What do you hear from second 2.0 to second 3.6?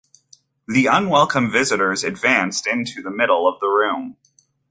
advanced into the middle of